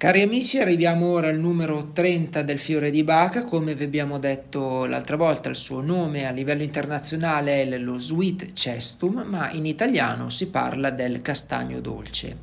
[0.00, 3.44] Cari amici, arriviamo ora al numero 30 del fiore di Bach.
[3.44, 8.54] Come vi abbiamo detto l'altra volta, il suo nome a livello internazionale è lo Sweet
[8.54, 12.34] Cestum, ma in italiano si parla del castagno dolce.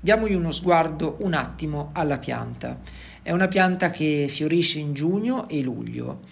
[0.00, 2.80] Diamogli uno sguardo un attimo alla pianta.
[3.22, 6.22] È una pianta che fiorisce in giugno e luglio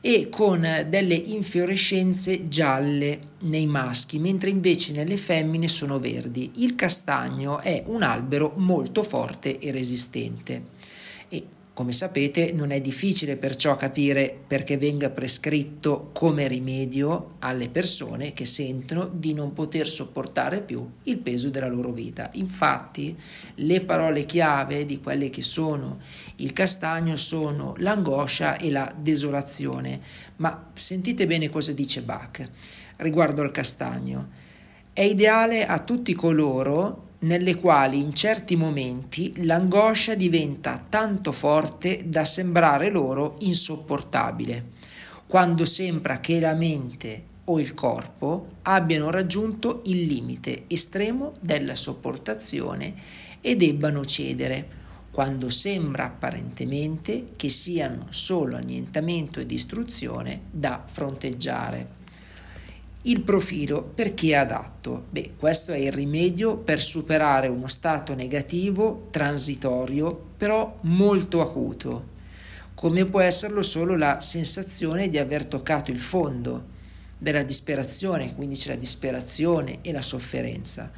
[0.00, 6.50] e con delle infiorescenze gialle nei maschi, mentre invece nelle femmine sono verdi.
[6.56, 10.76] Il castagno è un albero molto forte e resistente.
[11.78, 18.46] Come sapete non è difficile perciò capire perché venga prescritto come rimedio alle persone che
[18.46, 22.30] sentono di non poter sopportare più il peso della loro vita.
[22.32, 23.16] Infatti
[23.54, 26.00] le parole chiave di quelle che sono
[26.38, 30.00] il castagno sono l'angoscia e la desolazione.
[30.38, 32.44] Ma sentite bene cosa dice Bach
[32.96, 34.30] riguardo al castagno.
[34.92, 42.24] È ideale a tutti coloro nelle quali in certi momenti l'angoscia diventa tanto forte da
[42.24, 44.66] sembrare loro insopportabile,
[45.26, 52.94] quando sembra che la mente o il corpo abbiano raggiunto il limite estremo della sopportazione
[53.40, 54.76] e debbano cedere,
[55.10, 61.97] quando sembra apparentemente che siano solo annientamento e distruzione da fronteggiare.
[63.02, 65.06] Il profilo per chi è adatto?
[65.10, 72.16] Beh, questo è il rimedio per superare uno stato negativo transitorio, però molto acuto,
[72.74, 76.76] come può esserlo solo la sensazione di aver toccato il fondo
[77.16, 80.90] della disperazione, quindi c'è la disperazione e la sofferenza.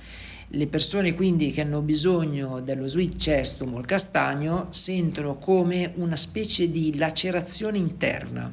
[0.48, 6.16] Le persone quindi che hanno bisogno dello sweet cestum o il castagno sentono come una
[6.16, 8.52] specie di lacerazione interna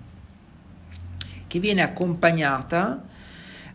[1.48, 3.16] che viene accompagnata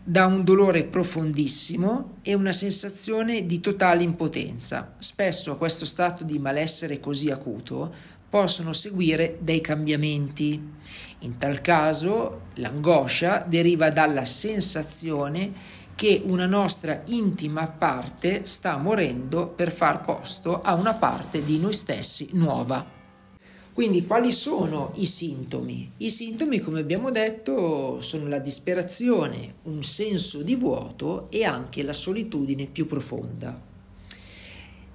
[0.03, 4.93] da un dolore profondissimo e una sensazione di totale impotenza.
[4.97, 7.93] Spesso a questo stato di malessere così acuto
[8.27, 10.61] possono seguire dei cambiamenti.
[11.19, 15.51] In tal caso l'angoscia deriva dalla sensazione
[15.95, 21.73] che una nostra intima parte sta morendo per far posto a una parte di noi
[21.73, 22.92] stessi nuova.
[23.73, 25.93] Quindi quali sono i sintomi?
[25.97, 31.91] I sintomi, come abbiamo detto, sono la disperazione, un senso di vuoto e anche la
[31.91, 33.59] solitudine più profonda.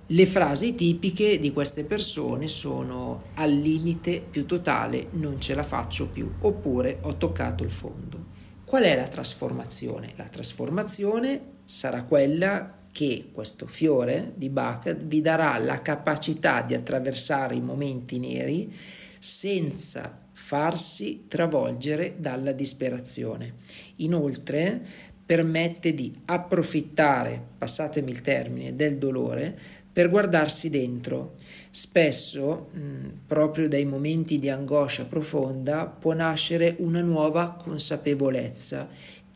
[0.06, 6.08] Le frasi tipiche di queste persone sono al limite più totale, non ce la faccio
[6.08, 8.26] più, oppure ho toccato il fondo.
[8.64, 10.12] Qual è la trasformazione?
[10.14, 17.54] La trasformazione sarà quella che questo fiore di Bach vi darà la capacità di attraversare
[17.54, 18.72] i momenti neri
[19.18, 23.54] senza farsi travolgere dalla disperazione.
[23.96, 24.80] Inoltre
[25.24, 29.56] permette di approfittare, passatemi il termine, del dolore
[29.92, 31.34] per guardarsi dentro.
[31.70, 38.88] Spesso, mh, proprio dai momenti di angoscia profonda, può nascere una nuova consapevolezza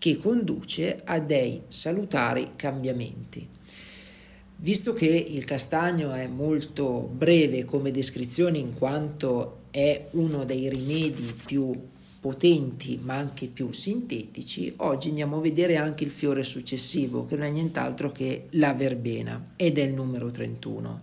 [0.02, 3.46] che conduce a dei salutari cambiamenti.
[4.56, 11.32] Visto che il castagno è molto breve come descrizione in quanto è uno dei rimedi
[11.44, 11.72] più
[12.18, 17.46] potenti ma anche più sintetici, oggi andiamo a vedere anche il fiore successivo che non
[17.46, 21.00] è nient'altro che la verbena ed è il numero 31.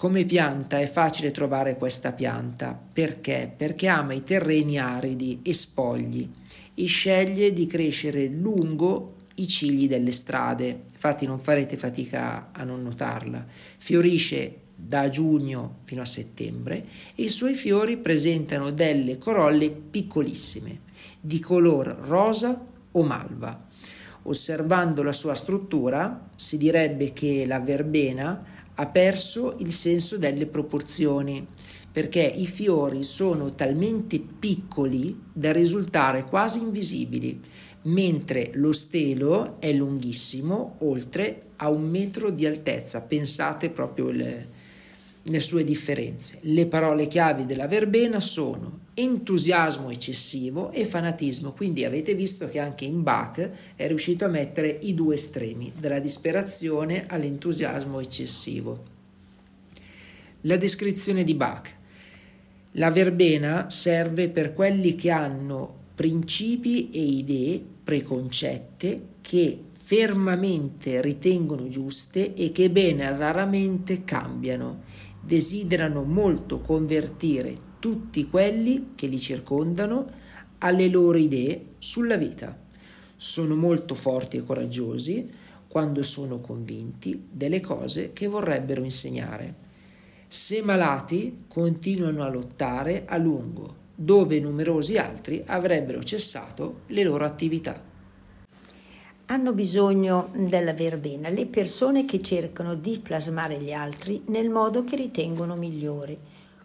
[0.00, 3.52] Come pianta è facile trovare questa pianta perché?
[3.54, 6.26] Perché ama i terreni aridi e spogli
[6.72, 10.84] e sceglie di crescere lungo i cigli delle strade.
[10.90, 13.44] Infatti non farete fatica a non notarla.
[13.46, 16.82] Fiorisce da giugno fino a settembre
[17.14, 20.80] e i suoi fiori presentano delle corolle piccolissime
[21.20, 22.58] di color rosa
[22.90, 23.66] o malva.
[24.22, 31.46] Osservando la sua struttura si direbbe che la verbena ha perso il senso delle proporzioni
[31.92, 37.40] perché i fiori sono talmente piccoli da risultare quasi invisibili,
[37.82, 43.02] mentre lo stelo è lunghissimo, oltre a un metro di altezza.
[43.02, 44.48] Pensate proprio le,
[45.22, 46.38] le sue differenze.
[46.42, 52.84] Le parole chiavi della verbena sono entusiasmo eccessivo e fanatismo, quindi avete visto che anche
[52.84, 58.84] in Bach è riuscito a mettere i due estremi, dalla disperazione all'entusiasmo eccessivo.
[60.42, 61.78] La descrizione di Bach.
[62.74, 72.34] La verbena serve per quelli che hanno principi e idee preconcette che fermamente ritengono giuste
[72.34, 74.82] e che bene raramente cambiano.
[75.20, 80.06] Desiderano molto convertire tutti quelli che li circondano
[80.58, 82.56] alle loro idee sulla vita.
[83.16, 85.28] Sono molto forti e coraggiosi
[85.66, 89.68] quando sono convinti delle cose che vorrebbero insegnare.
[90.28, 97.88] Se malati, continuano a lottare a lungo, dove numerosi altri avrebbero cessato le loro attività
[99.30, 104.96] hanno bisogno della verbena le persone che cercano di plasmare gli altri nel modo che
[104.96, 106.18] ritengono migliore,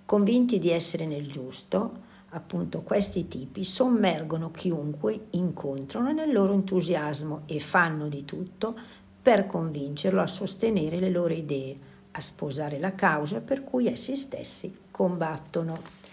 [0.06, 7.60] convinti di essere nel giusto, appunto questi tipi sommergono chiunque incontrano nel loro entusiasmo e
[7.60, 8.76] fanno di tutto
[9.22, 11.78] per convincerlo a sostenere le loro idee,
[12.12, 16.04] a sposare la causa per cui essi stessi combattono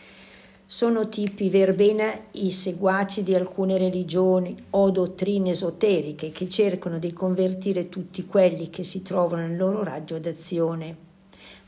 [0.72, 7.90] sono tipi verbena i seguaci di alcune religioni o dottrine esoteriche che cercano di convertire
[7.90, 11.11] tutti quelli che si trovano nel loro raggio d'azione.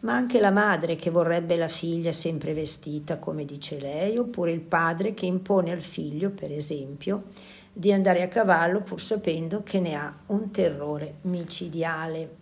[0.04, 4.60] Ma anche la madre che vorrebbe la figlia sempre vestita come dice lei, oppure il
[4.60, 7.24] padre che impone al figlio, per esempio,
[7.72, 12.36] di andare a cavallo pur sapendo che ne ha un terrore micidiale.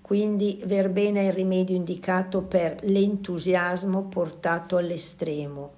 [0.00, 5.72] Quindi verbena è il rimedio indicato per l'entusiasmo portato all'estremo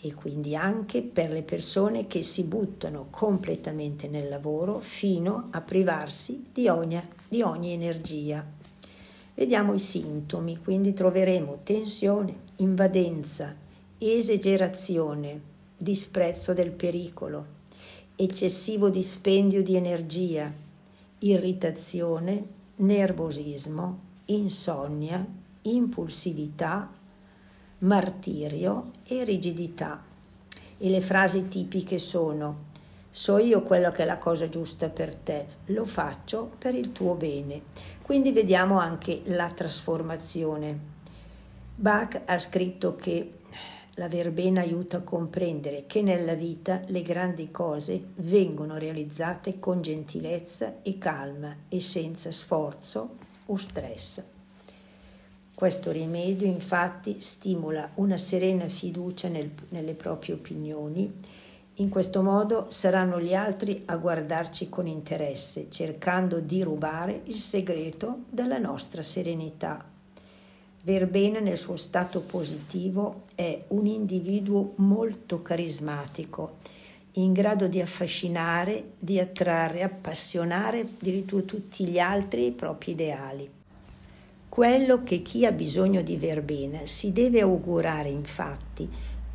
[0.00, 6.46] e quindi anche per le persone che si buttano completamente nel lavoro fino a privarsi
[6.52, 8.57] di ogni, di ogni energia.
[9.38, 13.54] Vediamo i sintomi, quindi troveremo tensione, invadenza,
[13.96, 15.40] esagerazione,
[15.76, 17.46] disprezzo del pericolo,
[18.16, 20.52] eccessivo dispendio di energia,
[21.20, 22.46] irritazione,
[22.78, 25.24] nervosismo, insonnia,
[25.62, 26.90] impulsività,
[27.78, 30.02] martirio e rigidità.
[30.78, 32.67] E le frasi tipiche sono
[33.18, 37.14] so io quello che è la cosa giusta per te, lo faccio per il tuo
[37.14, 37.62] bene.
[38.00, 40.78] Quindi vediamo anche la trasformazione.
[41.74, 43.32] Bach ha scritto che
[43.94, 50.76] la verbena aiuta a comprendere che nella vita le grandi cose vengono realizzate con gentilezza
[50.82, 53.16] e calma e senza sforzo
[53.46, 54.22] o stress.
[55.52, 61.46] Questo rimedio infatti stimola una serena fiducia nel, nelle proprie opinioni.
[61.80, 68.22] In questo modo saranno gli altri a guardarci con interesse, cercando di rubare il segreto
[68.28, 69.84] della nostra serenità.
[70.82, 76.56] Verbena nel suo stato positivo è un individuo molto carismatico,
[77.12, 83.48] in grado di affascinare, di attrarre, appassionare addirittura tutti gli altri i propri ideali.
[84.48, 88.90] Quello che chi ha bisogno di verbena si deve augurare infatti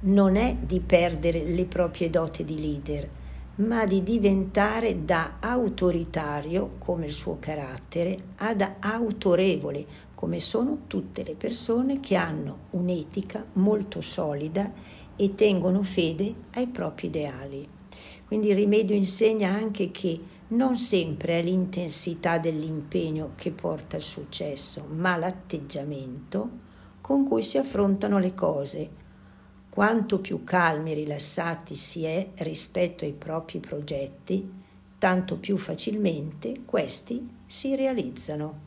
[0.06, 3.10] non è di perdere le proprie doti di leader,
[3.56, 9.86] ma di diventare da autoritario, come il suo carattere, ad autorevole,
[10.16, 14.72] come sono tutte le persone che hanno un'etica molto solida
[15.16, 17.68] e tengono fede ai propri ideali.
[18.26, 20.20] Quindi il rimedio insegna anche che
[20.50, 26.50] non sempre è l'intensità dell'impegno che porta al successo, ma l'atteggiamento
[27.00, 29.02] con cui si affrontano le cose.
[29.74, 34.48] Quanto più calmi e rilassati si è rispetto ai propri progetti,
[35.00, 38.60] tanto più facilmente questi si realizzano.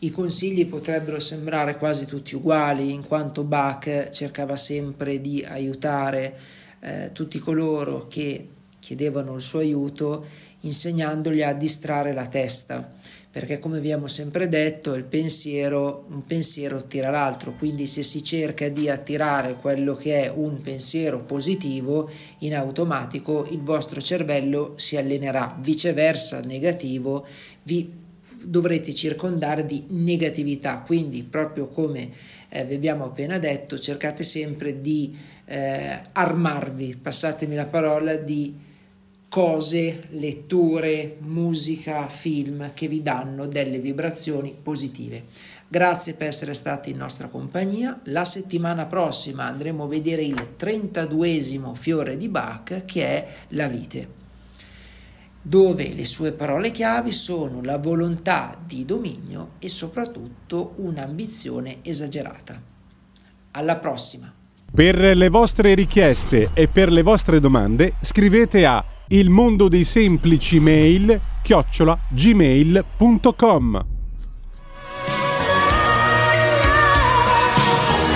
[0.00, 6.36] I consigli potrebbero sembrare quasi tutti uguali, in quanto Bach cercava sempre di aiutare
[6.80, 10.26] eh, tutti coloro che chiedevano il suo aiuto
[10.60, 12.98] insegnandogli a distrarre la testa
[13.30, 18.68] perché come abbiamo sempre detto il pensiero, un pensiero attira l'altro, quindi se si cerca
[18.68, 25.56] di attirare quello che è un pensiero positivo, in automatico il vostro cervello si allenerà,
[25.60, 27.24] viceversa negativo
[27.62, 27.98] vi
[28.42, 32.10] dovrete circondare di negatività, quindi proprio come
[32.48, 38.68] eh, vi abbiamo appena detto, cercate sempre di eh, armarvi, passatemi la parola, di
[39.30, 45.24] cose, letture, musica, film che vi danno delle vibrazioni positive.
[45.68, 47.98] Grazie per essere stati in nostra compagnia.
[48.06, 54.18] La settimana prossima andremo a vedere il 32esimo fiore di Bach che è la vite
[55.42, 62.60] dove le sue parole chiavi sono la volontà di dominio e soprattutto un'ambizione esagerata.
[63.52, 64.30] Alla prossima!
[64.72, 70.60] Per le vostre richieste e per le vostre domande scrivete a il mondo dei semplici
[70.60, 73.84] mail chiocciola gmail.com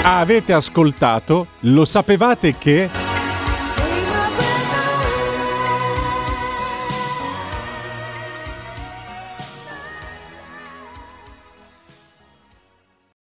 [0.02, 1.46] Avete ascoltato?
[1.60, 3.03] Lo sapevate che...